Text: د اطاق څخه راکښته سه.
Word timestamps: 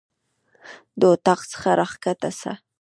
د 0.99 1.01
اطاق 1.13 1.41
څخه 1.51 1.69
راکښته 1.79 2.29
سه. 2.39 2.51